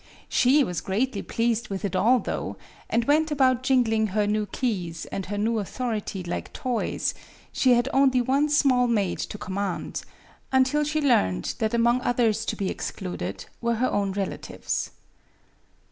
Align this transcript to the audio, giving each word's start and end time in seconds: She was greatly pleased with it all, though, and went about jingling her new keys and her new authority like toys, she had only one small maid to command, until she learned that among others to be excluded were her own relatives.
She 0.29 0.63
was 0.63 0.81
greatly 0.81 1.21
pleased 1.21 1.69
with 1.69 1.85
it 1.85 1.95
all, 1.95 2.17
though, 2.17 2.57
and 2.89 3.05
went 3.05 3.29
about 3.29 3.61
jingling 3.61 4.07
her 4.07 4.25
new 4.25 4.47
keys 4.47 5.05
and 5.11 5.27
her 5.27 5.37
new 5.37 5.59
authority 5.59 6.23
like 6.23 6.51
toys, 6.53 7.13
she 7.51 7.73
had 7.75 7.87
only 7.93 8.19
one 8.19 8.49
small 8.49 8.87
maid 8.87 9.19
to 9.19 9.37
command, 9.37 10.01
until 10.51 10.83
she 10.83 11.01
learned 11.01 11.53
that 11.59 11.75
among 11.75 12.01
others 12.01 12.45
to 12.45 12.55
be 12.55 12.67
excluded 12.67 13.45
were 13.61 13.75
her 13.75 13.91
own 13.91 14.11
relatives. 14.13 14.89